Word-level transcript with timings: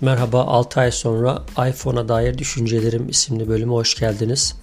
Merhaba 0.00 0.44
6 0.44 0.80
ay 0.80 0.92
sonra 0.92 1.42
iPhone'a 1.68 2.08
dair 2.08 2.38
düşüncelerim 2.38 3.08
isimli 3.08 3.48
bölüme 3.48 3.72
hoş 3.72 3.94
geldiniz. 3.94 4.56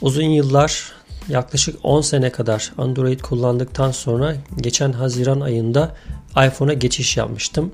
Uzun 0.00 0.22
yıllar 0.22 0.92
yaklaşık 1.28 1.76
10 1.82 2.00
sene 2.00 2.30
kadar 2.30 2.72
Android 2.78 3.20
kullandıktan 3.20 3.90
sonra 3.90 4.36
geçen 4.56 4.92
Haziran 4.92 5.40
ayında 5.40 5.96
iPhone'a 6.36 6.72
geçiş 6.72 7.16
yapmıştım. 7.16 7.72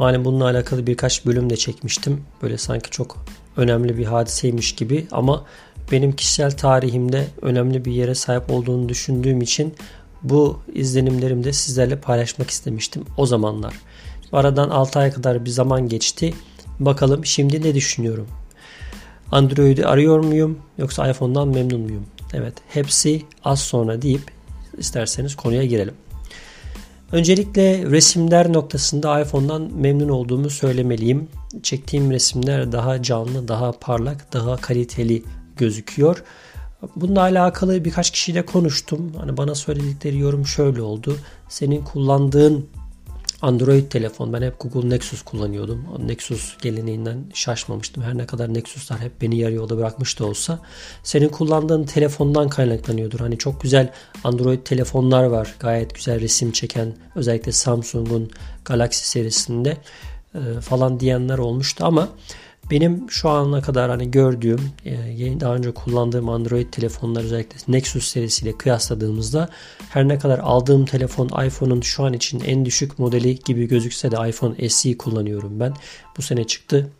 Yani 0.00 0.24
bununla 0.24 0.44
alakalı 0.44 0.86
birkaç 0.86 1.26
bölüm 1.26 1.50
de 1.50 1.56
çekmiştim. 1.56 2.24
Böyle 2.42 2.58
sanki 2.58 2.90
çok 2.90 3.24
önemli 3.56 3.98
bir 3.98 4.04
hadiseymiş 4.04 4.74
gibi 4.74 5.06
ama 5.10 5.44
benim 5.92 6.12
kişisel 6.12 6.50
tarihimde 6.50 7.26
önemli 7.42 7.84
bir 7.84 7.92
yere 7.92 8.14
sahip 8.14 8.50
olduğunu 8.50 8.88
düşündüğüm 8.88 9.40
için 9.40 9.74
bu 10.22 10.60
izlenimlerimi 10.74 11.44
de 11.44 11.52
sizlerle 11.52 12.00
paylaşmak 12.00 12.50
istemiştim 12.50 13.04
o 13.16 13.26
zamanlar. 13.26 13.74
Aradan 14.34 14.70
6 14.70 14.98
ay 14.98 15.12
kadar 15.12 15.44
bir 15.44 15.50
zaman 15.50 15.88
geçti. 15.88 16.34
Bakalım 16.80 17.24
şimdi 17.24 17.62
ne 17.62 17.74
düşünüyorum? 17.74 18.26
Android'i 19.32 19.86
arıyor 19.86 20.24
muyum 20.24 20.58
yoksa 20.78 21.10
iPhone'dan 21.10 21.48
memnun 21.48 21.80
muyum? 21.80 22.06
Evet 22.32 22.54
hepsi 22.68 23.22
az 23.44 23.60
sonra 23.60 24.02
deyip 24.02 24.22
isterseniz 24.78 25.34
konuya 25.34 25.64
girelim. 25.64 25.94
Öncelikle 27.12 27.90
resimler 27.90 28.52
noktasında 28.52 29.20
iPhone'dan 29.20 29.70
memnun 29.74 30.08
olduğumu 30.08 30.50
söylemeliyim. 30.50 31.28
Çektiğim 31.62 32.10
resimler 32.10 32.72
daha 32.72 33.02
canlı, 33.02 33.48
daha 33.48 33.72
parlak, 33.72 34.32
daha 34.32 34.56
kaliteli 34.56 35.22
gözüküyor. 35.56 36.22
Bununla 36.96 37.20
alakalı 37.20 37.84
birkaç 37.84 38.10
kişiyle 38.10 38.46
konuştum. 38.46 39.12
Hani 39.18 39.36
bana 39.36 39.54
söyledikleri 39.54 40.18
yorum 40.18 40.46
şöyle 40.46 40.82
oldu. 40.82 41.16
Senin 41.48 41.84
kullandığın 41.84 42.68
Android 43.44 43.90
telefon. 43.90 44.32
Ben 44.32 44.42
hep 44.42 44.60
Google 44.60 44.90
Nexus 44.90 45.22
kullanıyordum. 45.22 45.86
Nexus 46.06 46.56
geleneğinden 46.62 47.24
şaşmamıştım. 47.34 48.02
Her 48.02 48.18
ne 48.18 48.26
kadar 48.26 48.54
Nexus'lar 48.54 49.00
hep 49.00 49.22
beni 49.22 49.38
yarı 49.38 49.52
yolda 49.54 49.78
bırakmış 49.78 50.18
da 50.18 50.26
olsa. 50.26 50.58
Senin 51.02 51.28
kullandığın 51.28 51.84
telefondan 51.84 52.48
kaynaklanıyordur. 52.48 53.20
Hani 53.20 53.38
çok 53.38 53.60
güzel 53.60 53.92
Android 54.24 54.58
telefonlar 54.64 55.24
var. 55.24 55.54
Gayet 55.60 55.94
güzel 55.94 56.20
resim 56.20 56.52
çeken. 56.52 56.92
Özellikle 57.14 57.52
Samsung'un 57.52 58.30
Galaxy 58.64 59.04
serisinde 59.04 59.76
falan 60.60 61.00
diyenler 61.00 61.38
olmuştu 61.38 61.84
ama 61.84 62.08
benim 62.70 63.10
şu 63.10 63.28
ana 63.28 63.62
kadar 63.62 63.90
hani 63.90 64.10
gördüğüm, 64.10 64.60
e, 64.84 65.40
daha 65.40 65.54
önce 65.54 65.74
kullandığım 65.74 66.28
Android 66.28 66.66
telefonlar 66.72 67.24
özellikle 67.24 67.56
Nexus 67.68 68.08
serisiyle 68.08 68.58
kıyasladığımızda 68.58 69.48
her 69.90 70.08
ne 70.08 70.18
kadar 70.18 70.38
aldığım 70.38 70.84
telefon 70.84 71.46
iPhone'un 71.46 71.80
şu 71.80 72.04
an 72.04 72.12
için 72.12 72.40
en 72.40 72.64
düşük 72.64 72.98
modeli 72.98 73.38
gibi 73.38 73.68
gözükse 73.68 74.10
de 74.10 74.28
iPhone 74.28 74.68
SE 74.68 74.96
kullanıyorum 74.96 75.60
ben. 75.60 75.74
Bu 76.16 76.22
sene 76.22 76.44
çıktı. 76.44 76.90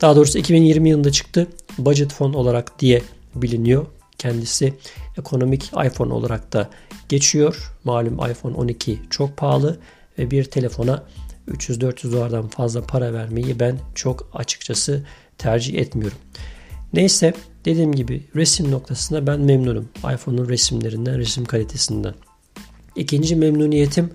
Daha 0.00 0.16
doğrusu 0.16 0.38
2020 0.38 0.88
yılında 0.88 1.12
çıktı. 1.12 1.46
Budget 1.78 2.12
phone 2.12 2.36
olarak 2.36 2.78
diye 2.78 3.02
biliniyor. 3.34 3.86
Kendisi 4.18 4.74
ekonomik 5.18 5.64
iPhone 5.86 6.12
olarak 6.12 6.52
da 6.52 6.70
geçiyor. 7.08 7.72
Malum 7.84 8.30
iPhone 8.30 8.54
12 8.54 8.98
çok 9.10 9.36
pahalı 9.36 9.78
ve 10.18 10.30
bir 10.30 10.44
telefona 10.44 11.04
300-400 11.48 12.12
dolardan 12.12 12.48
fazla 12.48 12.82
para 12.82 13.12
vermeyi 13.12 13.60
ben 13.60 13.78
çok 13.94 14.30
açıkçası 14.34 15.06
tercih 15.38 15.78
etmiyorum. 15.78 16.18
Neyse 16.92 17.34
dediğim 17.64 17.94
gibi 17.94 18.24
resim 18.36 18.70
noktasında 18.70 19.26
ben 19.26 19.40
memnunum. 19.40 19.88
iPhone'un 20.14 20.48
resimlerinden, 20.48 21.18
resim 21.18 21.44
kalitesinden. 21.44 22.14
İkinci 22.96 23.36
memnuniyetim 23.36 24.10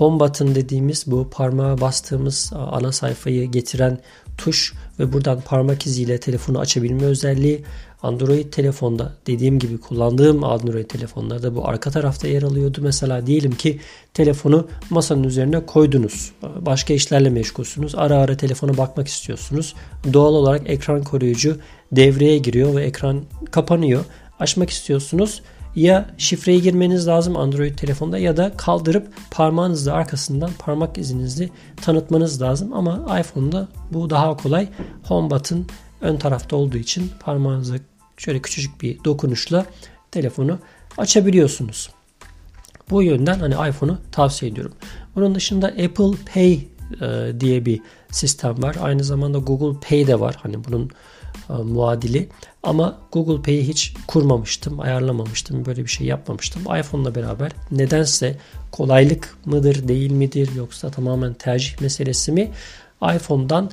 home 0.00 0.20
button 0.20 0.54
dediğimiz 0.54 1.04
bu 1.06 1.30
parmağa 1.30 1.80
bastığımız 1.80 2.52
ana 2.54 2.92
sayfayı 2.92 3.50
getiren 3.50 3.98
tuş 4.38 4.74
ve 4.98 5.12
buradan 5.12 5.40
parmak 5.40 5.86
iziyle 5.86 6.20
telefonu 6.20 6.58
açabilme 6.58 7.02
özelliği 7.02 7.64
Android 8.02 8.52
telefonda 8.52 9.12
dediğim 9.26 9.58
gibi 9.58 9.78
kullandığım 9.80 10.44
Android 10.44 10.84
telefonlarda 10.86 11.56
bu 11.56 11.68
arka 11.68 11.90
tarafta 11.90 12.28
yer 12.28 12.42
alıyordu. 12.42 12.80
Mesela 12.82 13.26
diyelim 13.26 13.52
ki 13.52 13.80
telefonu 14.14 14.68
masanın 14.90 15.24
üzerine 15.24 15.66
koydunuz. 15.66 16.32
Başka 16.60 16.94
işlerle 16.94 17.30
meşgulsünüz. 17.30 17.94
Ara 17.94 18.16
ara 18.16 18.36
telefona 18.36 18.76
bakmak 18.76 19.08
istiyorsunuz. 19.08 19.74
Doğal 20.12 20.34
olarak 20.34 20.70
ekran 20.70 21.02
koruyucu 21.02 21.58
devreye 21.92 22.38
giriyor 22.38 22.76
ve 22.76 22.84
ekran 22.84 23.22
kapanıyor. 23.50 24.04
Açmak 24.38 24.70
istiyorsunuz 24.70 25.42
ya 25.76 26.10
şifreyi 26.18 26.62
girmeniz 26.62 27.08
lazım 27.08 27.36
Android 27.36 27.78
telefonda 27.78 28.18
ya 28.18 28.36
da 28.36 28.56
kaldırıp 28.56 29.08
parmağınızla 29.30 29.92
arkasından 29.92 30.50
parmak 30.58 30.98
izinizi 30.98 31.50
tanıtmanız 31.82 32.42
lazım. 32.42 32.72
Ama 32.72 33.20
iPhone'da 33.20 33.68
bu 33.92 34.10
daha 34.10 34.36
kolay. 34.36 34.68
Home 35.04 35.30
button 35.30 35.66
ön 36.00 36.16
tarafta 36.16 36.56
olduğu 36.56 36.76
için 36.76 37.10
parmağınızı 37.20 37.80
şöyle 38.16 38.42
küçücük 38.42 38.82
bir 38.82 39.04
dokunuşla 39.04 39.66
telefonu 40.10 40.58
açabiliyorsunuz. 40.98 41.90
Bu 42.90 43.02
yönden 43.02 43.38
hani 43.38 43.70
iPhone'u 43.70 43.98
tavsiye 44.12 44.52
ediyorum. 44.52 44.72
Bunun 45.14 45.34
dışında 45.34 45.66
Apple 45.66 46.12
Pay 46.34 46.52
e, 47.00 47.40
diye 47.40 47.66
bir 47.66 47.80
sistem 48.10 48.62
var. 48.62 48.76
Aynı 48.82 49.04
zamanda 49.04 49.38
Google 49.38 49.80
Pay 49.88 50.06
de 50.06 50.20
var. 50.20 50.36
Hani 50.42 50.64
bunun 50.64 50.90
muadili. 51.48 52.28
Ama 52.62 52.98
Google 53.12 53.42
Pay'i 53.42 53.68
hiç 53.68 53.94
kurmamıştım, 54.06 54.80
ayarlamamıştım, 54.80 55.66
böyle 55.66 55.82
bir 55.82 55.90
şey 55.90 56.06
yapmamıştım. 56.06 56.62
iPhone'la 56.62 57.14
beraber 57.14 57.52
nedense 57.70 58.36
kolaylık 58.72 59.36
mıdır, 59.44 59.88
değil 59.88 60.12
midir 60.12 60.50
yoksa 60.56 60.90
tamamen 60.90 61.34
tercih 61.34 61.80
meselesi 61.80 62.32
mi? 62.32 62.50
iPhone'dan 63.16 63.70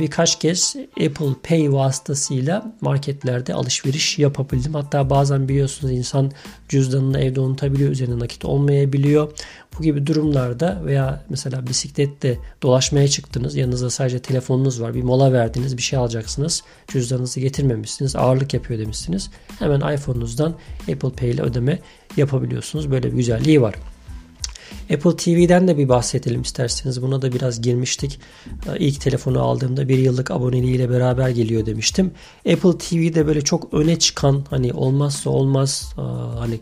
birkaç 0.00 0.38
kez 0.38 0.76
Apple 0.90 1.34
Pay 1.48 1.72
vasıtasıyla 1.72 2.72
marketlerde 2.80 3.54
alışveriş 3.54 4.18
yapabildim. 4.18 4.74
Hatta 4.74 5.10
bazen 5.10 5.48
biliyorsunuz 5.48 5.94
insan 5.94 6.32
cüzdanını 6.68 7.20
evde 7.20 7.40
unutabiliyor, 7.40 7.90
üzerine 7.90 8.18
nakit 8.18 8.44
olmayabiliyor. 8.44 9.32
Bu 9.78 9.82
gibi 9.82 10.06
durumlarda 10.06 10.82
veya 10.84 11.24
mesela 11.28 11.66
bisiklette 11.66 12.38
dolaşmaya 12.62 13.08
çıktınız, 13.08 13.56
yanınızda 13.56 13.90
sadece 13.90 14.18
telefonunuz 14.18 14.80
var, 14.80 14.94
bir 14.94 15.02
mola 15.02 15.32
verdiniz, 15.32 15.76
bir 15.76 15.82
şey 15.82 15.98
alacaksınız, 15.98 16.62
cüzdanınızı 16.88 17.40
getirmemişsiniz, 17.40 18.16
ağırlık 18.16 18.54
yapıyor 18.54 18.80
demişsiniz. 18.80 19.30
Hemen 19.58 19.94
iPhone'unuzdan 19.94 20.54
Apple 20.80 21.10
Pay 21.10 21.30
ile 21.30 21.42
ödeme 21.42 21.78
yapabiliyorsunuz. 22.16 22.90
Böyle 22.90 23.12
bir 23.12 23.16
güzelliği 23.16 23.62
var. 23.62 23.74
Apple 24.94 25.16
TV'den 25.16 25.68
de 25.68 25.78
bir 25.78 25.88
bahsedelim 25.88 26.42
isterseniz. 26.42 27.02
Buna 27.02 27.22
da 27.22 27.32
biraz 27.32 27.62
girmiştik. 27.62 28.20
Ee, 28.46 28.78
ilk 28.78 29.00
telefonu 29.00 29.42
aldığımda 29.42 29.88
bir 29.88 29.98
yıllık 29.98 30.30
aboneliğiyle 30.30 30.90
beraber 30.90 31.28
geliyor 31.28 31.66
demiştim. 31.66 32.10
Apple 32.52 32.78
TV'de 32.78 33.26
böyle 33.26 33.40
çok 33.42 33.74
öne 33.74 33.98
çıkan 33.98 34.44
hani 34.50 34.72
olmazsa 34.72 35.30
olmaz 35.30 35.92
hani 36.38 36.60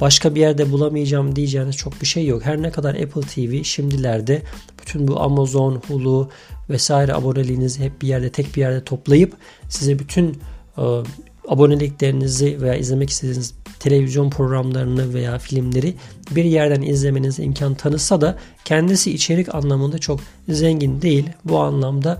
başka 0.00 0.34
bir 0.34 0.40
yerde 0.40 0.72
bulamayacağım 0.72 1.36
diyeceğiniz 1.36 1.76
çok 1.76 2.00
bir 2.00 2.06
şey 2.06 2.26
yok. 2.26 2.44
Her 2.44 2.62
ne 2.62 2.70
kadar 2.70 2.94
Apple 2.94 3.20
TV 3.20 3.62
şimdilerde 3.62 4.42
bütün 4.82 5.08
bu 5.08 5.20
Amazon, 5.20 5.82
Hulu 5.88 6.30
vesaire 6.70 7.14
aboneliğinizi 7.14 7.84
hep 7.84 8.02
bir 8.02 8.08
yerde 8.08 8.30
tek 8.30 8.56
bir 8.56 8.60
yerde 8.60 8.84
toplayıp 8.84 9.34
size 9.68 9.98
bütün 9.98 10.38
e, 10.78 10.82
aboneliklerinizi 11.48 12.60
veya 12.60 12.74
izlemek 12.74 13.10
istediğiniz 13.10 13.54
televizyon 13.80 14.30
programlarını 14.30 15.14
veya 15.14 15.38
filmleri 15.38 15.94
bir 16.30 16.44
yerden 16.44 16.82
izlemenize 16.82 17.42
imkan 17.42 17.74
tanısa 17.74 18.20
da 18.20 18.38
kendisi 18.64 19.12
içerik 19.12 19.54
anlamında 19.54 19.98
çok 19.98 20.20
zengin 20.48 21.02
değil. 21.02 21.30
Bu 21.44 21.58
anlamda 21.58 22.18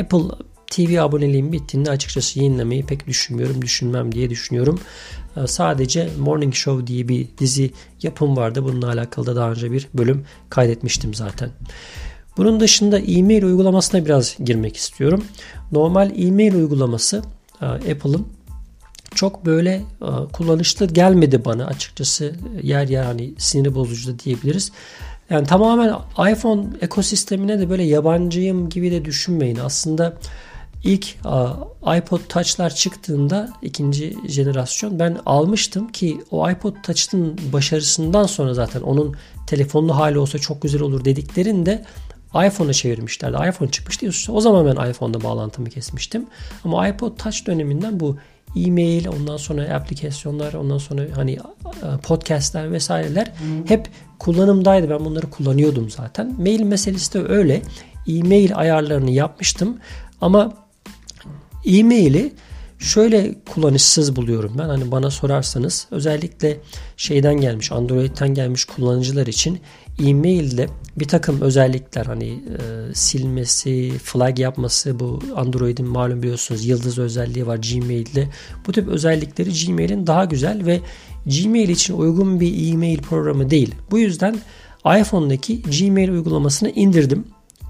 Apple 0.00 0.46
TV 0.70 1.00
aboneliğim 1.00 1.52
bittiğinde 1.52 1.90
açıkçası 1.90 2.40
yenilemeyi 2.40 2.86
pek 2.86 3.06
düşünmüyorum, 3.06 3.62
düşünmem 3.62 4.12
diye 4.12 4.30
düşünüyorum. 4.30 4.80
Ee, 5.36 5.46
sadece 5.46 6.08
Morning 6.18 6.54
Show 6.54 6.86
diye 6.86 7.08
bir 7.08 7.28
dizi 7.38 7.70
yapım 8.02 8.36
vardı. 8.36 8.64
Bununla 8.64 8.88
alakalı 8.88 9.26
da 9.26 9.36
daha 9.36 9.50
önce 9.50 9.72
bir 9.72 9.88
bölüm 9.94 10.24
kaydetmiştim 10.50 11.14
zaten. 11.14 11.50
Bunun 12.36 12.60
dışında 12.60 12.98
e-mail 12.98 13.42
uygulamasına 13.42 14.04
biraz 14.04 14.36
girmek 14.44 14.76
istiyorum. 14.76 15.24
Normal 15.72 16.12
e-mail 16.16 16.54
uygulaması 16.54 17.22
e, 17.62 17.66
Apple'ın 17.66 18.26
çok 19.16 19.46
böyle 19.46 19.74
e, 20.02 20.08
kullanışlı 20.32 20.86
gelmedi 20.86 21.44
bana 21.44 21.66
açıkçası. 21.66 22.34
Yer 22.62 22.88
yer 22.88 23.04
hani 23.04 23.34
sinir 23.38 23.74
bozucu 23.74 24.12
da 24.14 24.18
diyebiliriz. 24.18 24.72
Yani 25.30 25.46
tamamen 25.46 25.94
iPhone 26.32 26.66
ekosistemine 26.80 27.58
de 27.58 27.70
böyle 27.70 27.82
yabancıyım 27.82 28.68
gibi 28.68 28.90
de 28.90 29.04
düşünmeyin. 29.04 29.56
Aslında 29.56 30.16
ilk 30.84 31.06
e, 31.14 31.98
iPod 31.98 32.20
Touch'lar 32.28 32.74
çıktığında 32.74 33.52
ikinci 33.62 34.16
jenerasyon 34.28 34.98
ben 34.98 35.18
almıştım 35.26 35.88
ki 35.88 36.20
o 36.30 36.50
iPod 36.50 36.74
Touch'ın 36.82 37.38
başarısından 37.52 38.26
sonra 38.26 38.54
zaten 38.54 38.80
onun 38.80 39.16
telefonlu 39.46 39.96
hali 39.96 40.18
olsa 40.18 40.38
çok 40.38 40.62
güzel 40.62 40.82
olur 40.82 41.04
dediklerinde 41.04 41.84
iPhone'a 42.46 42.72
çevirmişlerdi. 42.72 43.48
iPhone 43.48 43.70
çıkmıştı. 43.70 44.32
O 44.32 44.40
zaman 44.40 44.66
ben 44.66 44.90
iPhone'da 44.90 45.22
bağlantımı 45.22 45.70
kesmiştim. 45.70 46.26
Ama 46.64 46.88
iPod 46.88 47.16
Touch 47.16 47.46
döneminden 47.46 48.00
bu 48.00 48.16
e-mail, 48.56 49.08
ondan 49.08 49.36
sonra 49.36 49.74
aplikasyonlar, 49.74 50.52
ondan 50.52 50.78
sonra 50.78 51.02
hani 51.14 51.38
podcastler 52.02 52.72
vesaireler 52.72 53.32
hep 53.66 53.88
kullanımdaydı. 54.18 54.90
Ben 54.90 55.04
bunları 55.04 55.30
kullanıyordum 55.30 55.90
zaten. 55.90 56.34
Mail 56.38 56.60
meselesi 56.60 57.14
de 57.14 57.28
öyle. 57.28 57.62
e-mail 58.08 58.56
ayarlarını 58.56 59.10
yapmıştım 59.10 59.78
ama 60.20 60.52
e-maili 61.64 62.32
şöyle 62.78 63.34
kullanışsız 63.52 64.16
buluyorum 64.16 64.52
ben. 64.58 64.68
Hani 64.68 64.90
bana 64.90 65.10
sorarsanız 65.10 65.86
özellikle 65.90 66.56
şeyden 66.96 67.34
gelmiş 67.34 67.72
Android'ten 67.72 68.34
gelmiş 68.34 68.64
kullanıcılar 68.64 69.26
için 69.26 69.60
e-mail'de 70.04 70.68
bir 70.96 71.08
takım 71.08 71.40
özellikler 71.40 72.06
hani 72.06 72.28
e, 72.28 72.94
silmesi, 72.94 73.92
flag 73.98 74.38
yapması 74.38 75.00
bu 75.00 75.20
Android'in 75.36 75.86
malum 75.86 76.22
biliyorsunuz 76.22 76.66
yıldız 76.66 76.98
özelliği 76.98 77.46
var 77.46 77.56
Gmail'de. 77.56 78.28
Bu 78.66 78.72
tip 78.72 78.88
özellikleri 78.88 79.66
Gmail'in 79.66 80.06
daha 80.06 80.24
güzel 80.24 80.66
ve 80.66 80.80
Gmail 81.26 81.68
için 81.68 81.94
uygun 81.94 82.40
bir 82.40 82.72
e-mail 82.72 82.98
programı 82.98 83.50
değil. 83.50 83.74
Bu 83.90 83.98
yüzden 83.98 84.38
iPhone'daki 85.00 85.62
Gmail 85.62 86.08
uygulamasını 86.08 86.70
indirdim, 86.70 87.24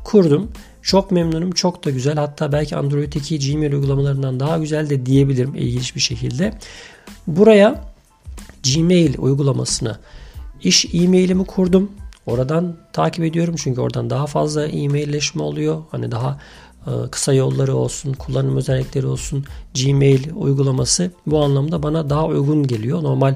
kurdum. 0.05 0.51
Çok 0.87 1.11
memnunum, 1.11 1.51
çok 1.51 1.85
da 1.85 1.91
güzel. 1.91 2.17
Hatta 2.17 2.53
belki 2.53 2.77
Android'deki 2.77 3.39
Gmail 3.39 3.73
uygulamalarından 3.73 4.41
daha 4.41 4.59
güzel 4.59 4.91
de 4.91 5.07
diyebilirim 5.07 5.55
ilginç 5.55 5.95
bir 5.95 6.01
şekilde. 6.01 6.59
Buraya 7.27 7.85
Gmail 8.75 9.19
uygulamasına 9.19 9.99
iş 10.63 10.95
e-mailimi 10.95 11.45
kurdum. 11.45 11.91
Oradan 12.27 12.77
takip 12.93 13.25
ediyorum 13.25 13.55
çünkü 13.59 13.81
oradan 13.81 14.11
daha 14.11 14.27
fazla 14.27 14.67
e-mailleşme 14.67 15.43
oluyor. 15.43 15.83
Hani 15.91 16.11
daha 16.11 16.41
e, 16.87 16.91
kısa 17.11 17.33
yolları 17.33 17.77
olsun, 17.77 18.13
kullanım 18.13 18.57
özellikleri 18.57 19.07
olsun, 19.07 19.45
Gmail 19.75 20.35
uygulaması 20.35 21.11
bu 21.27 21.45
anlamda 21.45 21.83
bana 21.83 22.11
daha 22.11 22.27
uygun 22.27 22.67
geliyor. 22.67 23.03
Normal 23.03 23.35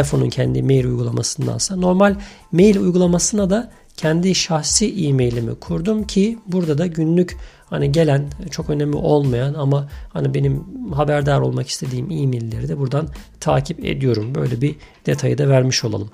iPhone'un 0.00 0.28
kendi 0.28 0.62
mail 0.62 0.84
uygulamasındansa. 0.84 1.76
Normal 1.76 2.16
mail 2.52 2.76
uygulamasına 2.76 3.50
da 3.50 3.70
kendi 3.96 4.34
şahsi 4.34 5.06
e-mailimi 5.06 5.54
kurdum 5.54 6.06
ki 6.06 6.38
burada 6.46 6.78
da 6.78 6.86
günlük 6.86 7.36
hani 7.66 7.92
gelen 7.92 8.30
çok 8.50 8.70
önemli 8.70 8.96
olmayan 8.96 9.54
ama 9.54 9.88
hani 10.12 10.34
benim 10.34 10.64
haberdar 10.92 11.40
olmak 11.40 11.68
istediğim 11.68 12.10
e-mailleri 12.10 12.68
de 12.68 12.78
buradan 12.78 13.08
takip 13.40 13.84
ediyorum. 13.84 14.34
Böyle 14.34 14.60
bir 14.60 14.76
detayı 15.06 15.38
da 15.38 15.48
vermiş 15.48 15.84
olalım. 15.84 16.10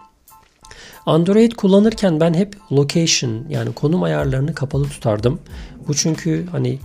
Android 1.06 1.52
kullanırken 1.52 2.20
ben 2.20 2.34
hep 2.34 2.56
location 2.72 3.44
yani 3.48 3.72
konum 3.72 4.02
ayarlarını 4.02 4.54
kapalı 4.54 4.88
tutardım. 4.88 5.40
Bu 5.88 5.94
çünkü 5.94 6.46
hani 6.52 6.78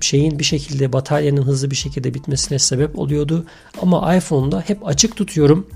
şeyin 0.00 0.38
bir 0.38 0.44
şekilde 0.44 0.92
bataryanın 0.92 1.42
hızlı 1.42 1.70
bir 1.70 1.76
şekilde 1.76 2.14
bitmesine 2.14 2.58
sebep 2.58 2.98
oluyordu. 2.98 3.46
Ama 3.82 4.14
iPhone'da 4.16 4.60
hep 4.66 4.86
açık 4.86 5.16
tutuyorum. 5.16 5.66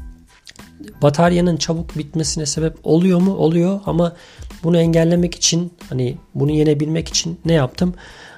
Bataryanın 1.02 1.56
çabuk 1.56 1.98
bitmesine 1.98 2.46
sebep 2.46 2.76
oluyor 2.82 3.20
mu? 3.20 3.34
Oluyor 3.34 3.80
ama 3.86 4.12
bunu 4.64 4.78
engellemek 4.78 5.34
için 5.34 5.72
hani 5.88 6.16
bunu 6.34 6.50
yenebilmek 6.50 7.08
için 7.08 7.40
ne 7.44 7.52
yaptım? 7.52 7.94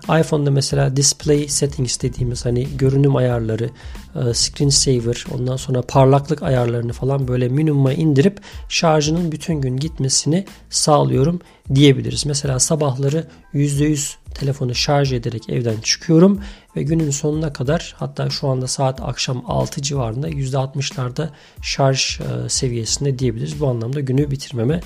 iPhone'da 0.08 0.50
mesela 0.50 0.96
display 0.96 1.48
settings 1.48 2.00
dediğimiz 2.02 2.44
hani 2.44 2.68
görünüm 2.76 3.16
ayarları, 3.16 3.70
e, 4.14 4.34
screen 4.34 4.68
saver, 4.68 5.24
ondan 5.34 5.56
sonra 5.56 5.82
parlaklık 5.82 6.42
ayarlarını 6.42 6.92
falan 6.92 7.28
böyle 7.28 7.48
minimuma 7.48 7.92
indirip 7.92 8.40
şarjının 8.68 9.32
bütün 9.32 9.54
gün 9.54 9.76
gitmesini 9.76 10.44
sağlıyorum 10.70 11.40
diyebiliriz. 11.74 12.26
Mesela 12.26 12.58
sabahları 12.58 13.26
%100 13.54 14.14
telefonu 14.34 14.74
şarj 14.74 15.12
ederek 15.12 15.50
evden 15.50 15.80
çıkıyorum 15.82 16.40
ve 16.76 16.82
günün 16.82 17.10
sonuna 17.10 17.52
kadar 17.52 17.94
hatta 17.98 18.30
şu 18.30 18.48
anda 18.48 18.66
saat 18.66 19.00
akşam 19.02 19.44
6 19.46 19.82
civarında 19.82 20.30
%60'larda 20.30 21.28
şarj 21.62 22.20
e, 22.20 22.48
seviyesinde 22.48 23.18
diyebiliriz. 23.18 23.60
Bu 23.60 23.68
anlamda 23.68 24.00
günü 24.00 24.30
bitirmeme 24.30 24.80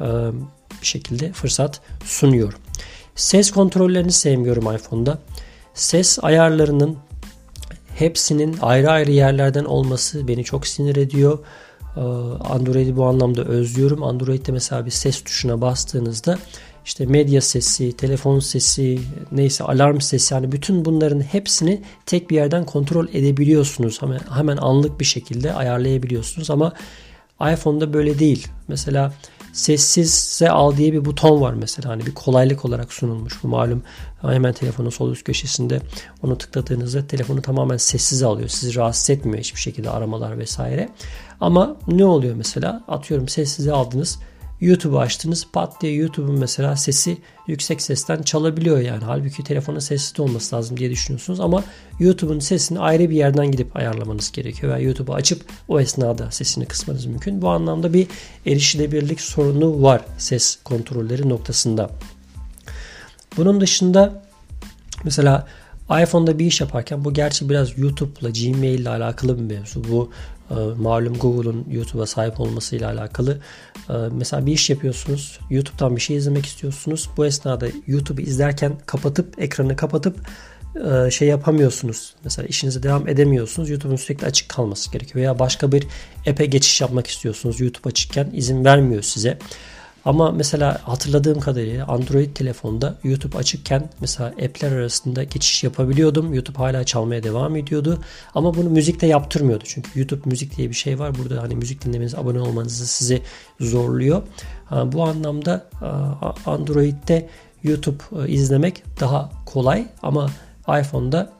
e, 0.00 0.06
bir 0.82 0.86
şekilde 0.86 1.32
fırsat 1.32 1.80
sunuyor. 2.04 2.52
Ses 3.14 3.50
kontrollerini 3.50 4.12
sevmiyorum 4.12 4.74
iPhone'da. 4.74 5.18
Ses 5.74 6.18
ayarlarının 6.22 6.96
hepsinin 7.94 8.56
ayrı 8.62 8.90
ayrı 8.90 9.10
yerlerden 9.10 9.64
olması 9.64 10.28
beni 10.28 10.44
çok 10.44 10.66
sinir 10.66 10.96
ediyor. 10.96 11.38
Ee, 11.96 12.00
Android'i 12.44 12.96
bu 12.96 13.04
anlamda 13.04 13.44
özlüyorum. 13.44 14.02
Android'de 14.02 14.52
mesela 14.52 14.86
bir 14.86 14.90
ses 14.90 15.24
tuşuna 15.24 15.60
bastığınızda 15.60 16.38
işte 16.84 17.06
medya 17.06 17.40
sesi, 17.40 17.92
telefon 17.92 18.38
sesi, 18.38 18.98
neyse 19.32 19.64
alarm 19.64 20.00
sesi 20.00 20.34
yani 20.34 20.52
bütün 20.52 20.84
bunların 20.84 21.20
hepsini 21.20 21.82
tek 22.06 22.30
bir 22.30 22.36
yerden 22.36 22.64
kontrol 22.64 23.08
edebiliyorsunuz. 23.12 24.02
Hemen, 24.02 24.20
hemen 24.34 24.56
anlık 24.56 25.00
bir 25.00 25.04
şekilde 25.04 25.52
ayarlayabiliyorsunuz 25.52 26.50
ama 26.50 26.72
iPhone'da 27.52 27.92
böyle 27.92 28.18
değil. 28.18 28.48
Mesela 28.68 29.12
sessizse 29.52 30.50
al 30.50 30.76
diye 30.76 30.92
bir 30.92 31.04
buton 31.04 31.40
var 31.40 31.52
mesela. 31.54 31.88
Hani 31.88 32.06
bir 32.06 32.14
kolaylık 32.14 32.64
olarak 32.64 32.92
sunulmuş. 32.92 33.42
Bu 33.42 33.48
malum 33.48 33.82
hemen 34.20 34.52
telefonun 34.52 34.90
sol 34.90 35.12
üst 35.12 35.24
köşesinde 35.24 35.80
onu 36.22 36.38
tıkladığınızda 36.38 37.06
telefonu 37.06 37.42
tamamen 37.42 37.76
sessize 37.76 38.26
alıyor. 38.26 38.48
Sizi 38.48 38.76
rahatsız 38.76 39.10
etmiyor 39.10 39.38
hiçbir 39.38 39.60
şekilde 39.60 39.90
aramalar 39.90 40.38
vesaire. 40.38 40.88
Ama 41.40 41.76
ne 41.88 42.04
oluyor 42.04 42.34
mesela? 42.34 42.84
Atıyorum 42.88 43.28
sessize 43.28 43.72
aldınız 43.72 44.18
YouTube'u 44.62 44.98
açtınız 44.98 45.46
pat 45.52 45.80
diye 45.80 45.94
YouTube'un 45.94 46.38
mesela 46.38 46.76
sesi 46.76 47.18
yüksek 47.46 47.82
sesten 47.82 48.22
çalabiliyor 48.22 48.78
yani. 48.78 49.04
Halbuki 49.04 49.44
telefonun 49.44 49.78
sessiz 49.78 50.20
olması 50.20 50.56
lazım 50.56 50.76
diye 50.76 50.90
düşünüyorsunuz 50.90 51.40
ama 51.40 51.64
YouTube'un 52.00 52.38
sesini 52.38 52.78
ayrı 52.78 53.10
bir 53.10 53.16
yerden 53.16 53.50
gidip 53.50 53.76
ayarlamanız 53.76 54.32
gerekiyor. 54.32 54.72
Veya 54.72 54.84
YouTube'u 54.84 55.14
açıp 55.14 55.44
o 55.68 55.80
esnada 55.80 56.30
sesini 56.30 56.66
kısmanız 56.66 57.06
mümkün. 57.06 57.42
Bu 57.42 57.48
anlamda 57.48 57.92
bir 57.92 58.06
erişilebilirlik 58.46 59.20
sorunu 59.20 59.82
var 59.82 60.00
ses 60.18 60.58
kontrolleri 60.64 61.28
noktasında. 61.28 61.90
Bunun 63.36 63.60
dışında 63.60 64.22
mesela 65.04 65.46
iPhone'da 66.02 66.38
bir 66.38 66.46
iş 66.46 66.60
yaparken 66.60 67.04
bu 67.04 67.12
gerçi 67.12 67.48
biraz 67.48 67.78
YouTube'la 67.78 68.30
Gmail 68.30 68.78
ile 68.78 68.88
alakalı 68.88 69.38
bir 69.38 69.54
mevzu. 69.54 69.84
Bu 69.88 70.10
malum 70.54 71.14
Google'un 71.14 71.66
YouTube'a 71.70 72.06
sahip 72.06 72.40
olmasıyla 72.40 72.92
alakalı. 72.92 73.38
E, 73.88 73.92
mesela 74.12 74.46
bir 74.46 74.52
iş 74.52 74.70
yapıyorsunuz. 74.70 75.38
YouTube'dan 75.50 75.96
bir 75.96 76.00
şey 76.00 76.16
izlemek 76.16 76.46
istiyorsunuz. 76.46 77.08
Bu 77.16 77.26
esnada 77.26 77.66
YouTube'u 77.86 78.20
izlerken 78.20 78.72
kapatıp 78.86 79.42
ekranı 79.42 79.76
kapatıp 79.76 80.16
e, 80.76 81.10
şey 81.10 81.28
yapamıyorsunuz. 81.28 82.14
Mesela 82.24 82.48
işinize 82.48 82.82
devam 82.82 83.08
edemiyorsunuz. 83.08 83.70
YouTube'un 83.70 83.96
sürekli 83.96 84.26
açık 84.26 84.48
kalması 84.48 84.92
gerekiyor. 84.92 85.16
Veya 85.16 85.38
başka 85.38 85.72
bir 85.72 85.86
app'e 86.30 86.46
geçiş 86.46 86.80
yapmak 86.80 87.06
istiyorsunuz. 87.06 87.60
YouTube 87.60 87.88
açıkken 87.88 88.30
izin 88.32 88.64
vermiyor 88.64 89.02
size. 89.02 89.38
Ama 90.04 90.30
mesela 90.30 90.80
hatırladığım 90.82 91.40
kadarıyla 91.40 91.86
Android 91.86 92.34
telefonda 92.34 92.98
YouTube 93.04 93.38
açıkken 93.38 93.90
mesela 94.00 94.28
app'ler 94.28 94.72
arasında 94.72 95.24
geçiş 95.24 95.64
yapabiliyordum. 95.64 96.34
YouTube 96.34 96.58
hala 96.58 96.84
çalmaya 96.84 97.22
devam 97.22 97.56
ediyordu. 97.56 97.98
Ama 98.34 98.54
bunu 98.54 98.70
müzikte 98.70 99.06
yaptırmıyordu. 99.06 99.64
Çünkü 99.66 99.98
YouTube 99.98 100.20
müzik 100.24 100.56
diye 100.56 100.68
bir 100.68 100.74
şey 100.74 100.98
var. 100.98 101.14
Burada 101.18 101.42
hani 101.42 101.56
müzik 101.56 101.84
dinlemeniz, 101.84 102.14
abone 102.14 102.40
olmanızı 102.40 102.86
sizi 102.86 103.22
zorluyor. 103.60 104.22
Bu 104.70 105.04
anlamda 105.04 105.66
Android'de 106.46 107.28
YouTube 107.62 108.02
e, 108.24 108.28
izlemek 108.28 108.82
daha 109.00 109.30
kolay 109.46 109.86
ama 110.02 110.30
iPhone'da 110.80 111.32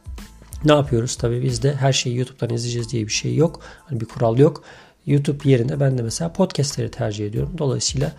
ne 0.64 0.72
yapıyoruz? 0.72 1.16
Tabii 1.16 1.42
bizde 1.42 1.74
her 1.74 1.92
şeyi 1.92 2.16
YouTube'dan 2.16 2.54
izleyeceğiz 2.54 2.92
diye 2.92 3.06
bir 3.06 3.12
şey 3.12 3.36
yok. 3.36 3.60
Hani 3.84 4.00
bir 4.00 4.06
kural 4.06 4.38
yok. 4.38 4.62
YouTube 5.06 5.50
yerine 5.50 5.80
ben 5.80 5.98
de 5.98 6.02
mesela 6.02 6.32
podcastleri 6.32 6.90
tercih 6.90 7.26
ediyorum. 7.26 7.54
Dolayısıyla 7.58 8.12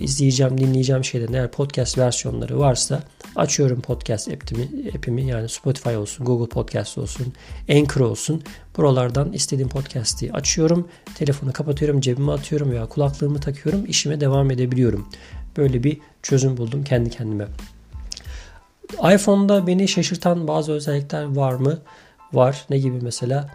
izleyeceğim, 0.00 0.58
dinleyeceğim 0.58 1.04
şeylerin 1.04 1.32
eğer 1.32 1.50
podcast 1.50 1.98
versiyonları 1.98 2.58
varsa 2.58 3.02
açıyorum 3.36 3.80
podcast 3.80 4.28
app'imi, 4.28 4.88
app'imi 4.96 5.26
yani 5.26 5.48
Spotify 5.48 5.96
olsun, 5.96 6.26
Google 6.26 6.48
Podcast 6.48 6.98
olsun, 6.98 7.32
Anchor 7.70 8.00
olsun. 8.00 8.42
Buralardan 8.76 9.32
istediğim 9.32 9.68
podcast'i 9.68 10.32
açıyorum. 10.32 10.88
Telefonu 11.14 11.52
kapatıyorum, 11.52 12.00
cebime 12.00 12.32
atıyorum 12.32 12.70
veya 12.70 12.86
kulaklığımı 12.86 13.40
takıyorum. 13.40 13.84
işime 13.86 14.20
devam 14.20 14.50
edebiliyorum. 14.50 15.08
Böyle 15.56 15.84
bir 15.84 15.98
çözüm 16.22 16.56
buldum 16.56 16.84
kendi 16.84 17.10
kendime. 17.10 17.46
iPhone'da 19.14 19.66
beni 19.66 19.88
şaşırtan 19.88 20.48
bazı 20.48 20.72
özellikler 20.72 21.36
var 21.36 21.54
mı? 21.54 21.78
Var. 22.32 22.64
Ne 22.70 22.78
gibi 22.78 22.98
mesela? 23.02 23.50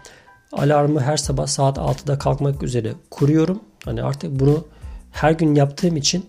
Alarmı 0.52 1.00
her 1.00 1.16
sabah 1.16 1.46
saat 1.46 1.78
6'da 1.78 2.18
kalkmak 2.18 2.62
üzere 2.62 2.92
kuruyorum. 3.10 3.60
Hani 3.84 4.02
artık 4.02 4.40
bunu 4.40 4.64
her 5.10 5.32
gün 5.32 5.54
yaptığım 5.54 5.96
için 5.96 6.26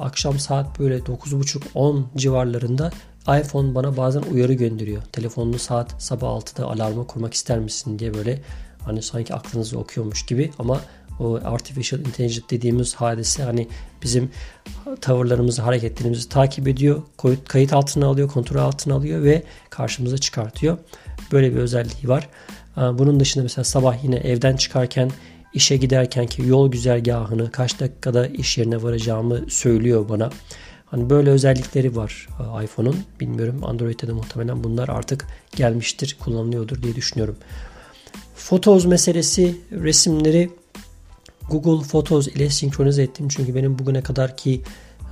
akşam 0.00 0.38
saat 0.38 0.78
böyle 0.78 0.98
9.30-10 0.98 2.02
civarlarında 2.16 2.90
iPhone 3.22 3.74
bana 3.74 3.96
bazen 3.96 4.22
uyarı 4.22 4.52
gönderiyor. 4.52 5.02
Telefonunu 5.02 5.58
saat 5.58 6.02
sabah 6.02 6.28
6'da 6.28 6.66
alarma 6.66 7.06
kurmak 7.06 7.34
ister 7.34 7.58
misin 7.58 7.98
diye 7.98 8.14
böyle 8.14 8.42
hani 8.84 9.02
sanki 9.02 9.34
aklınızı 9.34 9.78
okuyormuş 9.78 10.26
gibi 10.26 10.50
ama 10.58 10.80
o 11.20 11.40
artificial 11.44 12.00
intelligence 12.00 12.40
dediğimiz 12.50 12.94
hadise 12.94 13.42
hani 13.42 13.68
bizim 14.02 14.30
tavırlarımızı, 15.00 15.62
hareketlerimizi 15.62 16.28
takip 16.28 16.68
ediyor, 16.68 17.02
kayıt 17.48 17.72
altına 17.72 18.06
alıyor, 18.06 18.28
kontrol 18.28 18.60
altına 18.60 18.94
alıyor 18.94 19.22
ve 19.22 19.42
karşımıza 19.70 20.18
çıkartıyor. 20.18 20.78
Böyle 21.32 21.52
bir 21.52 21.58
özelliği 21.58 22.08
var. 22.08 22.28
Bunun 22.76 23.20
dışında 23.20 23.42
mesela 23.42 23.64
sabah 23.64 24.04
yine 24.04 24.16
evden 24.16 24.56
çıkarken 24.56 25.10
işe 25.54 25.76
giderken 25.76 26.26
ki 26.26 26.42
yol 26.46 26.70
güzergahını 26.70 27.50
kaç 27.50 27.80
dakikada 27.80 28.26
iş 28.26 28.58
yerine 28.58 28.82
varacağımı 28.82 29.50
söylüyor 29.50 30.08
bana. 30.08 30.30
Hani 30.86 31.10
böyle 31.10 31.30
özellikleri 31.30 31.96
var 31.96 32.28
e, 32.40 32.64
iPhone'un. 32.64 32.96
Bilmiyorum 33.20 33.64
Android'de 33.64 34.06
de 34.06 34.12
muhtemelen 34.12 34.64
bunlar 34.64 34.88
artık 34.88 35.26
gelmiştir, 35.56 36.16
kullanılıyordur 36.20 36.82
diye 36.82 36.94
düşünüyorum. 36.94 37.36
Photos 38.36 38.84
meselesi 38.84 39.56
resimleri 39.72 40.50
Google 41.50 41.86
Photos 41.86 42.28
ile 42.28 42.50
senkronize 42.50 43.02
ettim. 43.02 43.28
Çünkü 43.28 43.54
benim 43.54 43.78
bugüne 43.78 44.02
kadar 44.02 44.36
ki 44.36 44.62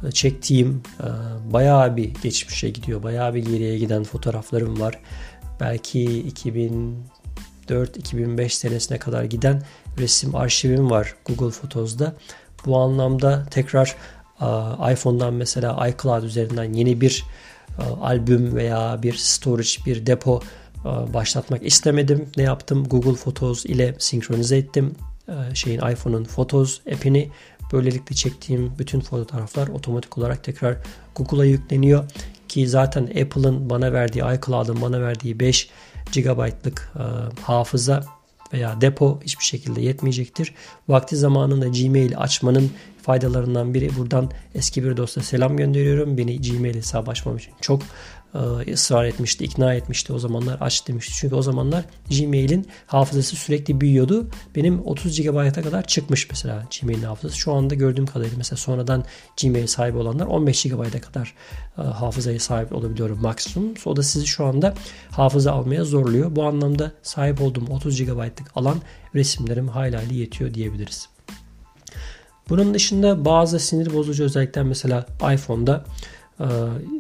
e, 0.09 0.11
çektiğim 0.11 0.83
e, 1.01 1.09
bayağı 1.53 1.97
bir 1.97 2.15
geçmişe 2.23 2.71
gidiyor. 2.71 3.03
Bayağı 3.03 3.35
bir 3.35 3.45
geriye 3.45 3.79
giden 3.79 4.05
fotoğraflarım 4.05 4.81
var. 4.81 4.99
Belki 5.61 6.23
2004-2005 7.71 8.49
senesine 8.49 8.99
kadar 8.99 9.25
giden 9.25 9.63
resim 9.99 10.35
arşivim 10.35 10.91
var 10.91 11.15
Google 11.25 11.51
Photos'da. 11.51 12.15
Bu 12.67 12.79
anlamda 12.79 13.47
tekrar 13.51 13.97
iPhone'dan 14.93 15.35
mesela 15.35 15.89
iCloud 15.89 16.23
üzerinden 16.23 16.73
yeni 16.73 17.01
bir 17.01 17.25
albüm 18.01 18.57
veya 18.57 19.03
bir 19.03 19.15
storage, 19.15 19.71
bir 19.87 20.07
depo 20.07 20.41
başlatmak 20.85 21.67
istemedim. 21.67 22.29
Ne 22.37 22.43
yaptım? 22.43 22.85
Google 22.85 23.15
Photos 23.15 23.65
ile 23.65 23.95
senkronize 23.99 24.57
ettim. 24.57 24.95
Şeyin 25.55 25.79
iPhone'un 25.79 26.25
Photos 26.25 26.81
app'ini 26.93 27.31
böylelikle 27.73 28.15
çektiğim 28.15 28.73
bütün 28.79 29.01
fotoğraflar 29.01 29.69
otomatik 29.69 30.19
olarak 30.19 30.45
tekrar 30.45 30.77
Google'a 31.15 31.45
yükleniyor 31.45 32.05
ki 32.49 32.69
zaten 32.69 33.03
Apple'ın 33.03 33.71
bana 33.71 33.93
verdiği 33.93 34.21
iCloud'ın 34.35 34.83
bana 34.83 35.03
verdiği 35.03 35.41
5 35.41 35.71
GB'lık 36.13 36.93
hafıza 37.43 38.05
veya 38.53 38.81
depo 38.81 39.21
hiçbir 39.25 39.45
şekilde 39.45 39.81
yetmeyecektir. 39.81 40.55
Vakti 40.89 41.17
zamanında 41.17 41.69
Gmail 41.69 42.19
açmanın 42.19 42.71
faydalarından 43.03 43.75
biri 43.75 43.97
buradan 43.97 44.31
eski 44.55 44.85
bir 44.85 44.97
dosta 44.97 45.21
selam 45.21 45.57
gönderiyorum. 45.57 46.19
Beni 46.19 46.41
Gmail 46.41 46.75
hesabı 46.75 47.11
açmam 47.11 47.37
için 47.37 47.53
çok 47.61 47.83
e, 47.83 47.87
ısrar 48.73 49.05
etmişti, 49.05 49.45
ikna 49.45 49.75
etmişti. 49.75 50.13
O 50.13 50.19
zamanlar 50.19 50.57
aç 50.61 50.89
demişti. 50.89 51.15
Çünkü 51.15 51.35
o 51.35 51.43
zamanlar 51.43 51.85
Gmail'in 52.11 52.67
hafızası 52.87 53.37
sürekli 53.37 53.81
büyüyordu. 53.81 54.29
Benim 54.57 54.87
30 54.87 55.21
GB'a 55.21 55.53
kadar 55.53 55.87
çıkmış 55.87 56.29
mesela 56.31 56.67
Gmail'in 56.81 57.03
hafızası. 57.03 57.39
Şu 57.39 57.53
anda 57.53 57.75
gördüğüm 57.75 58.07
kadarıyla 58.07 58.37
mesela 58.39 58.57
sonradan 58.57 59.05
Gmail 59.43 59.67
sahibi 59.67 59.99
olanlar 59.99 60.27
15 60.27 60.63
GB'a 60.63 61.01
kadar 61.01 61.35
e, 61.79 61.83
hafızaya 61.83 62.41
sahip 62.41 62.73
olabiliyorum 62.73 63.23
maksimum. 63.23 63.75
O 63.85 63.97
da 63.97 64.03
sizi 64.03 64.27
şu 64.27 64.45
anda 64.45 64.75
hafıza 65.11 65.53
almaya 65.53 65.85
zorluyor. 65.85 66.37
Bu 66.37 66.45
anlamda 66.45 66.93
sahip 67.03 67.41
olduğum 67.41 67.67
30 67.71 68.05
GB'lık 68.05 68.51
alan 68.55 68.79
resimlerim 69.15 69.69
hala 69.69 70.03
yetiyor 70.03 70.55
diyebiliriz. 70.55 71.09
Bunun 72.51 72.75
dışında 72.75 73.25
bazı 73.25 73.61
sinir 73.61 73.95
bozucu 73.95 74.25
özellikler 74.25 74.65
mesela 74.65 75.07
iPhone'da 75.35 75.85
e, 76.41 76.47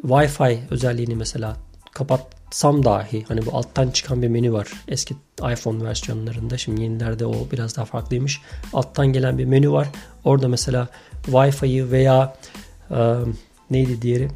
Wi-Fi 0.02 0.58
özelliğini 0.70 1.14
mesela 1.14 1.56
kapatsam 1.92 2.84
dahi 2.84 3.24
hani 3.28 3.46
bu 3.46 3.56
alttan 3.56 3.90
çıkan 3.90 4.22
bir 4.22 4.28
menü 4.28 4.52
var 4.52 4.68
eski 4.88 5.14
iPhone 5.52 5.84
versiyonlarında. 5.84 6.58
Şimdi 6.58 6.82
yenilerde 6.82 7.26
o 7.26 7.34
biraz 7.52 7.76
daha 7.76 7.84
farklıymış. 7.84 8.40
Alttan 8.72 9.06
gelen 9.06 9.38
bir 9.38 9.44
menü 9.44 9.70
var. 9.70 9.88
Orada 10.24 10.48
mesela 10.48 10.88
Wi-Fi'yi 11.26 11.90
veya 11.90 12.36
e, 12.90 13.14
neydi 13.70 14.02
diğeri? 14.02 14.28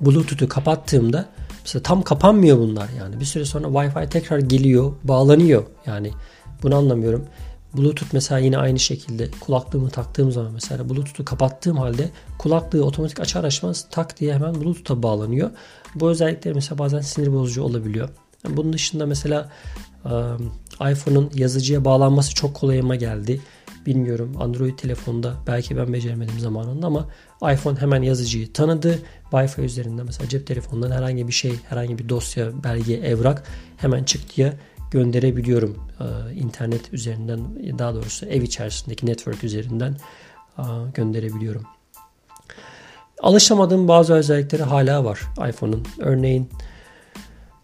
Bluetooth'u 0.00 0.48
kapattığımda 0.48 1.28
mesela 1.64 1.82
tam 1.82 2.02
kapanmıyor 2.02 2.58
bunlar 2.58 2.88
yani. 2.98 3.20
Bir 3.20 3.24
süre 3.24 3.44
sonra 3.44 3.66
Wi-Fi 3.66 4.08
tekrar 4.08 4.38
geliyor 4.38 4.92
bağlanıyor 5.04 5.64
yani. 5.86 6.10
Bunu 6.62 6.76
anlamıyorum 6.76 7.24
Bluetooth 7.76 8.12
mesela 8.12 8.38
yine 8.38 8.58
aynı 8.58 8.78
şekilde 8.78 9.30
kulaklığımı 9.40 9.90
taktığım 9.90 10.32
zaman 10.32 10.52
mesela 10.52 10.88
Bluetooth'u 10.88 11.24
kapattığım 11.24 11.76
halde 11.76 12.10
kulaklığı 12.38 12.84
otomatik 12.84 13.20
açar 13.20 13.44
açmaz 13.44 13.86
tak 13.90 14.20
diye 14.20 14.34
hemen 14.34 14.54
Bluetooth'a 14.54 15.02
bağlanıyor. 15.02 15.50
Bu 15.94 16.10
özellikler 16.10 16.54
mesela 16.54 16.78
bazen 16.78 17.00
sinir 17.00 17.32
bozucu 17.32 17.62
olabiliyor. 17.62 18.08
Bunun 18.48 18.72
dışında 18.72 19.06
mesela 19.06 19.50
iPhone'un 20.80 21.30
yazıcıya 21.34 21.84
bağlanması 21.84 22.34
çok 22.34 22.54
kolayıma 22.54 22.96
geldi. 22.96 23.40
Bilmiyorum 23.86 24.32
Android 24.40 24.78
telefonda 24.78 25.34
belki 25.46 25.76
ben 25.76 25.92
beceremedim 25.92 26.40
zamanında 26.40 26.86
ama 26.86 27.08
iPhone 27.52 27.80
hemen 27.80 28.02
yazıcıyı 28.02 28.52
tanıdı. 28.52 28.98
Wi-Fi 29.30 29.62
üzerinden 29.62 30.06
mesela 30.06 30.28
cep 30.28 30.46
telefonundan 30.46 30.90
herhangi 30.90 31.28
bir 31.28 31.32
şey, 31.32 31.54
herhangi 31.68 31.98
bir 31.98 32.08
dosya, 32.08 32.64
belge, 32.64 32.94
evrak 32.94 33.44
hemen 33.76 34.04
çıktıya 34.04 34.54
gönderebiliyorum 34.94 35.78
e, 36.00 36.34
internet 36.34 36.92
üzerinden 36.92 37.40
daha 37.78 37.94
doğrusu 37.94 38.26
ev 38.26 38.42
içerisindeki 38.42 39.06
network 39.06 39.44
üzerinden 39.44 39.96
e, 40.58 40.62
gönderebiliyorum. 40.94 41.62
Alışamadığım 43.22 43.88
bazı 43.88 44.14
özellikleri 44.14 44.62
hala 44.62 45.04
var 45.04 45.20
iPhone'un. 45.48 45.86
Örneğin 45.98 46.48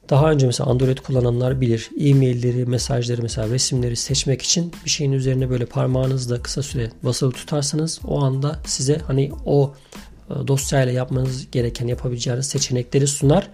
daha 0.09 0.31
önce 0.31 0.47
mesela 0.47 0.71
Android 0.71 0.99
kullananlar 0.99 1.61
bilir. 1.61 1.91
E-mailleri, 2.01 2.67
mesajları 2.67 3.23
mesela 3.23 3.49
resimleri 3.49 3.97
seçmek 3.97 4.43
için 4.43 4.73
bir 4.85 4.91
şeyin 4.91 5.13
üzerine 5.13 5.51
böyle 5.51 5.67
parmağınızla 5.67 6.43
kısa 6.43 6.63
süre 6.63 6.91
basılı 7.03 7.33
tutarsanız 7.33 8.01
o 8.05 8.21
anda 8.21 8.59
size 8.67 8.99
hani 9.07 9.33
o 9.47 9.75
dosyayla 10.47 10.93
yapmanız 10.93 11.51
gereken 11.51 11.87
yapabileceğiniz 11.87 12.47
seçenekleri 12.47 13.07
sunar. 13.07 13.51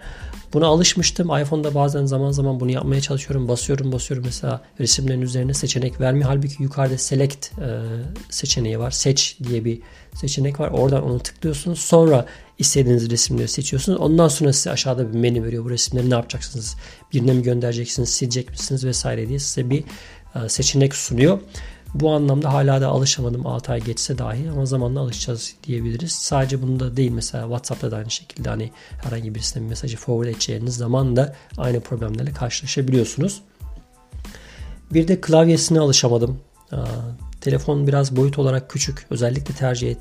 Buna 0.53 0.67
alışmıştım. 0.67 1.27
iPhone'da 1.27 1.75
bazen 1.75 2.05
zaman 2.05 2.31
zaman 2.31 2.59
bunu 2.59 2.71
yapmaya 2.71 3.01
çalışıyorum. 3.01 3.47
Basıyorum 3.47 3.91
basıyorum 3.91 4.25
mesela 4.25 4.61
resimlerin 4.79 5.21
üzerine 5.21 5.53
seçenek 5.53 6.01
vermiyor. 6.01 6.29
Halbuki 6.29 6.63
yukarıda 6.63 6.97
select 6.97 7.51
e, 7.59 7.67
seçeneği 8.29 8.79
var. 8.79 8.91
Seç 8.91 9.37
diye 9.43 9.65
bir 9.65 9.81
seçenek 10.13 10.59
var. 10.59 10.69
Oradan 10.69 11.03
onu 11.03 11.19
tıklıyorsunuz. 11.19 11.79
Sonra 11.79 12.25
istediğiniz 12.57 13.09
resimleri 13.09 13.47
seçiyorsunuz. 13.47 13.99
Ondan 13.99 14.27
sonra 14.27 14.53
size 14.53 14.71
aşağıda 14.71 15.13
bir 15.13 15.19
menü 15.19 15.43
veriyor. 15.43 15.65
Bu 15.65 15.69
resimleri 15.69 16.09
ne 16.09 16.13
yapacaksınız? 16.13 16.75
Birine 17.13 17.33
mi 17.33 17.43
göndereceksiniz? 17.43 18.09
Silecek 18.09 18.49
misiniz? 18.49 18.85
Vesaire 18.85 19.29
diye 19.29 19.39
size 19.39 19.69
bir 19.69 19.83
e, 20.35 20.49
seçenek 20.49 20.95
sunuyor. 20.95 21.39
Bu 21.93 22.11
anlamda 22.11 22.53
hala 22.53 22.81
da 22.81 22.87
alışamadım 22.87 23.47
6 23.47 23.71
ay 23.71 23.81
geçse 23.81 24.17
dahi 24.17 24.49
ama 24.51 24.65
zamanla 24.65 24.99
alışacağız 24.99 25.53
diyebiliriz. 25.63 26.11
Sadece 26.11 26.61
bunda 26.61 26.97
değil 26.97 27.11
mesela 27.11 27.43
WhatsApp'ta 27.43 27.91
da 27.91 27.95
aynı 27.95 28.11
şekilde 28.11 28.49
hani 28.49 28.71
herhangi 29.03 29.35
birisine 29.35 29.63
bir 29.63 29.67
mesajı 29.67 29.97
forward 29.97 30.35
edeceğiniz 30.35 30.75
zaman 30.75 31.15
da 31.15 31.35
aynı 31.57 31.79
problemlerle 31.79 32.33
karşılaşabiliyorsunuz. 32.33 33.41
Bir 34.93 35.07
de 35.07 35.21
klavyesine 35.21 35.79
alışamadım. 35.79 36.39
Telefon 37.41 37.87
biraz 37.87 38.15
boyut 38.15 38.39
olarak 38.39 38.69
küçük. 38.69 39.05
Özellikle 39.09 39.53
tercih 39.53 39.95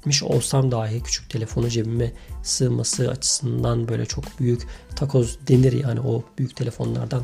etmiş 0.00 0.22
olsam 0.22 0.70
dahi 0.70 1.02
küçük 1.02 1.30
telefonu 1.30 1.68
cebime 1.68 2.12
sığması 2.42 3.10
açısından 3.10 3.88
böyle 3.88 4.06
çok 4.06 4.40
büyük 4.40 4.66
takoz 4.96 5.38
denir 5.48 5.72
yani 5.72 6.00
o 6.00 6.24
büyük 6.38 6.56
telefonlardan 6.56 7.22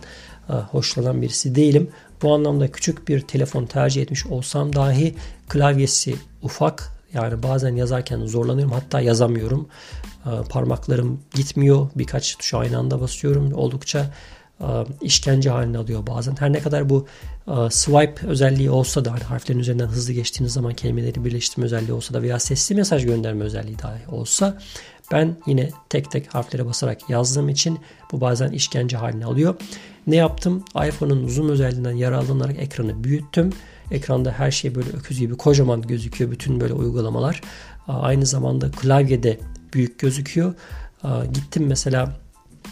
hoşlanan 0.48 1.22
birisi 1.22 1.54
değilim. 1.54 1.90
Bu 2.22 2.34
anlamda 2.34 2.72
küçük 2.72 3.08
bir 3.08 3.20
telefon 3.20 3.66
tercih 3.66 4.02
etmiş 4.02 4.26
olsam 4.26 4.72
dahi 4.72 5.14
klavyesi 5.48 6.14
ufak. 6.42 6.98
Yani 7.14 7.42
bazen 7.42 7.76
yazarken 7.76 8.26
zorlanıyorum 8.26 8.72
hatta 8.72 9.00
yazamıyorum. 9.00 9.68
Parmaklarım 10.48 11.20
gitmiyor. 11.34 11.88
Birkaç 11.96 12.36
tuşa 12.36 12.58
aynı 12.58 12.78
anda 12.78 13.00
basıyorum. 13.00 13.52
Oldukça 13.52 14.10
işkence 15.00 15.50
haline 15.50 15.78
alıyor 15.78 16.06
bazen. 16.06 16.36
Her 16.38 16.52
ne 16.52 16.60
kadar 16.60 16.88
bu 16.88 17.06
swipe 17.70 18.26
özelliği 18.26 18.70
olsa 18.70 19.04
da 19.04 19.12
hani 19.12 19.22
harflerin 19.22 19.58
üzerinden 19.58 19.86
hızlı 19.86 20.12
geçtiğiniz 20.12 20.52
zaman 20.52 20.74
kelimeleri 20.74 21.24
birleştirme 21.24 21.64
özelliği 21.64 21.92
olsa 21.92 22.14
da 22.14 22.22
veya 22.22 22.38
sesli 22.38 22.74
mesaj 22.74 23.04
gönderme 23.04 23.44
özelliği 23.44 23.78
dahi 23.78 24.08
olsa 24.08 24.58
ben 25.12 25.36
yine 25.46 25.70
tek 25.88 26.10
tek 26.10 26.34
harflere 26.34 26.66
basarak 26.66 27.10
yazdığım 27.10 27.48
için 27.48 27.78
bu 28.12 28.20
bazen 28.20 28.50
işkence 28.50 28.96
haline 28.96 29.24
alıyor. 29.24 29.54
Ne 30.08 30.16
yaptım? 30.16 30.64
iPhone'un 30.86 31.28
zoom 31.28 31.48
özelliğinden 31.48 31.92
yararlanarak 31.92 32.58
ekranı 32.58 33.04
büyüttüm. 33.04 33.52
Ekranda 33.90 34.32
her 34.32 34.50
şey 34.50 34.74
böyle 34.74 34.88
öküz 34.88 35.18
gibi 35.18 35.36
kocaman 35.36 35.82
gözüküyor. 35.82 36.30
Bütün 36.30 36.60
böyle 36.60 36.72
uygulamalar. 36.72 37.40
Aynı 37.88 38.26
zamanda 38.26 38.70
klavyede 38.70 39.38
büyük 39.74 39.98
gözüküyor. 39.98 40.54
Gittim 41.32 41.66
mesela 41.66 42.16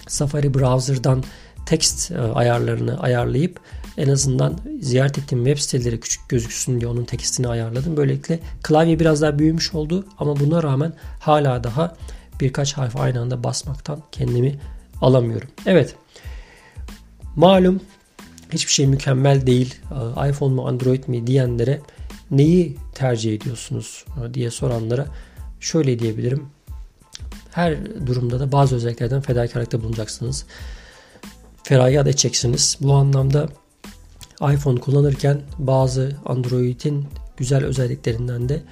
Safari 0.08 0.54
browser'dan 0.54 1.24
text 1.66 2.10
e, 2.10 2.18
ayarlarını 2.18 3.00
ayarlayıp 3.00 3.60
en 3.96 4.08
azından 4.08 4.58
ziyaret 4.80 5.18
ettiğim 5.18 5.44
web 5.44 5.58
siteleri 5.58 6.00
küçük 6.00 6.28
gözüksün 6.28 6.80
diye 6.80 6.90
onun 6.90 7.04
tekstini 7.04 7.48
ayarladım. 7.48 7.96
Böylelikle 7.96 8.40
klavye 8.62 9.00
biraz 9.00 9.22
daha 9.22 9.38
büyümüş 9.38 9.74
oldu 9.74 10.06
ama 10.18 10.40
buna 10.40 10.62
rağmen 10.62 10.92
hala 11.20 11.64
daha 11.64 11.96
birkaç 12.40 12.72
harf 12.72 12.96
aynı 12.96 13.20
anda 13.20 13.44
basmaktan 13.44 14.02
kendimi 14.12 14.58
alamıyorum. 15.00 15.48
Evet. 15.66 15.96
Malum 17.36 17.80
hiçbir 18.52 18.72
şey 18.72 18.86
mükemmel 18.86 19.46
değil. 19.46 19.74
İPhone 20.30 20.54
mu 20.54 20.68
Android 20.68 21.04
mi 21.06 21.26
diyenlere 21.26 21.80
neyi 22.30 22.76
tercih 22.94 23.34
ediyorsunuz 23.34 24.04
e, 24.24 24.34
diye 24.34 24.50
soranlara 24.50 25.06
şöyle 25.60 25.98
diyebilirim. 25.98 26.46
Her 27.52 28.06
durumda 28.06 28.40
da 28.40 28.52
bazı 28.52 28.76
özelliklerden 28.76 29.20
fedakarlıkta 29.20 29.82
bulunacaksınız. 29.82 30.46
Feragat 31.62 32.06
edeceksiniz. 32.06 32.78
Bu 32.80 32.94
anlamda 32.94 33.48
iPhone 34.52 34.80
kullanırken 34.80 35.40
bazı 35.58 36.16
Android'in 36.24 37.06
güzel 37.36 37.64
özelliklerinden 37.64 38.48
de 38.48 38.62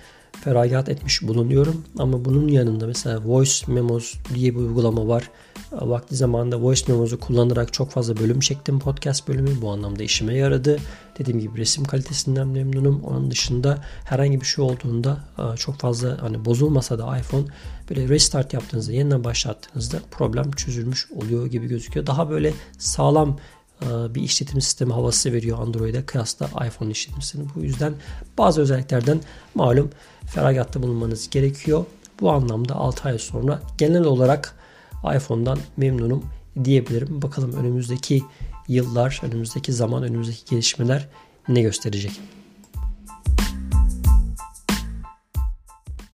feragat 0.44 0.88
etmiş 0.88 1.22
bulunuyorum. 1.22 1.84
Ama 1.98 2.24
bunun 2.24 2.48
yanında 2.48 2.86
mesela 2.86 3.24
Voice 3.24 3.52
Memos 3.66 4.14
diye 4.34 4.54
bir 4.54 4.60
uygulama 4.60 5.08
var. 5.08 5.30
Vakti 5.72 6.16
zamanında 6.16 6.60
Voice 6.60 6.92
Memos'u 6.92 7.20
kullanarak 7.20 7.72
çok 7.72 7.90
fazla 7.90 8.16
bölüm 8.16 8.40
çektim 8.40 8.78
podcast 8.78 9.28
bölümü. 9.28 9.50
Bu 9.62 9.70
anlamda 9.70 10.02
işime 10.02 10.34
yaradı. 10.36 10.78
Dediğim 11.18 11.40
gibi 11.40 11.58
resim 11.58 11.84
kalitesinden 11.84 12.48
memnunum. 12.48 13.02
Onun 13.04 13.30
dışında 13.30 13.84
herhangi 14.04 14.40
bir 14.40 14.46
şey 14.46 14.64
olduğunda 14.64 15.18
e, 15.38 15.56
çok 15.56 15.74
fazla 15.74 16.22
hani 16.22 16.44
bozulmasa 16.44 16.98
da 16.98 17.18
iPhone 17.18 17.44
böyle 17.90 18.08
restart 18.08 18.52
yaptığınızda 18.52 18.92
yeniden 18.92 19.24
başlattığınızda 19.24 19.98
problem 20.10 20.50
çözülmüş 20.50 21.12
oluyor 21.12 21.46
gibi 21.46 21.66
gözüküyor. 21.66 22.06
Daha 22.06 22.30
böyle 22.30 22.54
sağlam 22.78 23.38
bir 23.82 24.22
işletim 24.22 24.60
sistemi 24.60 24.92
havası 24.92 25.32
veriyor 25.32 25.58
Android'e 25.58 26.06
kıyasla 26.06 26.46
iPhone 26.66 26.90
işletim 26.90 27.22
sistemi. 27.22 27.46
Bu 27.54 27.60
yüzden 27.60 27.94
bazı 28.38 28.60
özelliklerden 28.60 29.20
malum 29.54 29.90
feragatta 30.26 30.82
bulunmanız 30.82 31.30
gerekiyor. 31.30 31.84
Bu 32.20 32.30
anlamda 32.30 32.74
6 32.74 33.08
ay 33.08 33.18
sonra 33.18 33.62
genel 33.78 34.04
olarak 34.04 34.54
iPhone'dan 35.16 35.58
memnunum 35.76 36.24
diyebilirim. 36.64 37.22
Bakalım 37.22 37.52
önümüzdeki 37.52 38.22
yıllar, 38.68 39.20
önümüzdeki 39.22 39.72
zaman, 39.72 40.02
önümüzdeki 40.02 40.50
gelişmeler 40.50 41.08
ne 41.48 41.62
gösterecek? 41.62 42.20